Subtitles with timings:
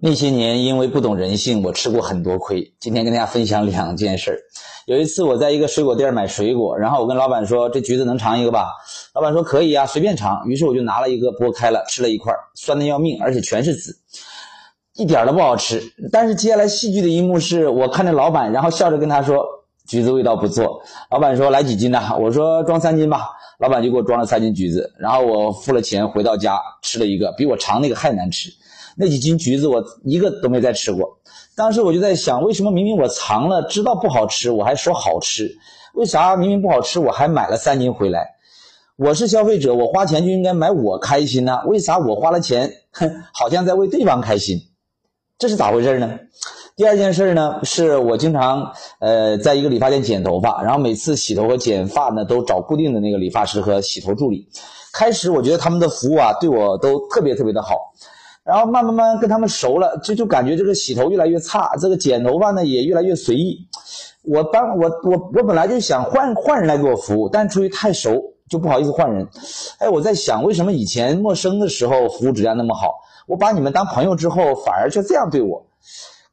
[0.00, 2.72] 那些年因为不懂人性，我吃过很多亏。
[2.78, 4.38] 今天跟大家分享两件事儿。
[4.86, 8.68] 有一次我在一个水果店买水果，然后我跟老板说：“这橘子能尝一个吧？”
[9.12, 13.92] 老板说：“可以啊，随便尝。”于是我就拿了一个剥开了，吃了一块，酸的要命，而且全是籽，
[14.94, 15.82] 一点都不好吃。
[16.12, 19.44] 但是接下来戏剧的一幕是我看着老板，然后笑着跟他说
[19.88, 28.50] ：“橘子味道不错。”老板说：“来几斤呢？”我说：“装三斤吧。”老板就给我装了三斤橘子，然后我付了钱回到家吃了一个，比我尝那个还难吃。
[28.96, 31.18] 那几斤橘子我一个都没再吃过，
[31.56, 35.56] 当时我就在想，为什么明明我尝了知道不好吃，我还说好吃？
[35.94, 38.36] 为啥明明不好吃，我还买了三斤回来？
[38.94, 44.60] 我是消费者，我花钱就应该买我开心呢，为啥我花了钱，哼，好像在为对方开心？
[45.36, 46.18] 这是咋回事呢？
[46.78, 54.48] 第二件事呢，是我经常呃在一个理发店剪头发，然后每次洗头和剪发呢都找固定的那个理发师和洗头助理。
[54.92, 57.74] 开始我觉得他们的服务啊对我都特别特别的好。
[58.44, 63.66] 然后慢慢慢跟他们熟了，就就感觉这个洗头越来越差，这个剪头发呢也越来越随意。
[64.22, 69.26] 我当我我我本来就想换换人来给我服务，但出于太熟就不好意思换人。
[69.80, 75.66] 哎，我在想为什么以前陌生的时候服务质量那么好，我把你们当朋友之后反而就这样对我。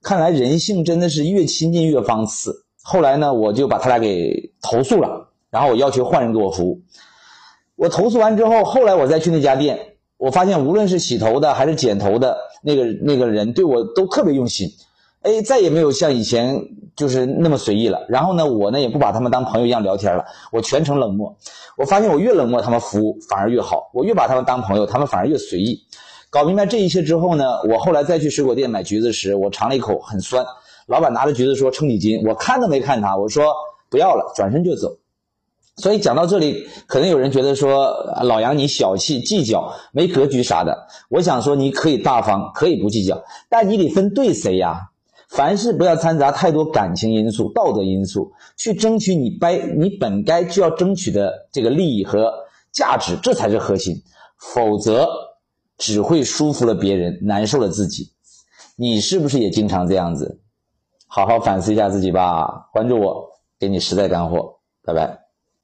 [0.05, 2.63] 看来人性真的是越亲近越放肆。
[2.83, 6.79] 后来呢，我就把他俩给投诉了，然后我要求换人给我服务。
[7.75, 9.79] 我投诉完之后，后来我再去那家店。
[10.17, 14.69] 我发现无论是洗头的还是剪头的那个那个人对我都特别用心，
[15.23, 16.55] 哎，再也没有像以前
[16.95, 18.05] 就是那么随意了。
[18.07, 21.35] 然后呢，我呢也不把他们当朋友一样聊天了，我全程冷漠。
[21.77, 25.81] 我发现我越冷漠，他们服务反而越好；我越把他们当朋友，他们反而越随意。
[26.35, 30.45] 搞明白这一切之后呢，我后来再去水果店买橘子时，我尝了一口，很酸。
[30.85, 33.53] 老板拿着橘子说称几斤，我看都没看他，我说
[33.89, 34.97] 不要了，转身就走。
[35.77, 37.87] 所以讲到这里，可能有人觉得说
[38.21, 40.87] 老杨你小气、计较、没格局啥的。
[41.09, 44.89] 我想说，你可以大方，可以不计较，但你得分对谁呀？
[45.29, 52.29] 凡事不要掺杂太多感情因素、道德因素，去争取你该你本该就要争取的这个利益和
[52.73, 53.95] 价值，这才是核心。
[54.37, 55.07] 否则
[55.77, 58.11] 只会舒服了别人，难受了自己。
[58.75, 60.41] 你是不是也经常这样子？
[61.07, 62.69] 好好反思一下自己吧。
[62.73, 64.59] 关注我，给你实在干货。
[64.83, 65.24] 拜拜。